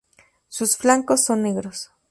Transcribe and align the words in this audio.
Sus 0.47 0.77
flancos 0.77 1.23
son 1.25 1.43
negros. 1.43 1.91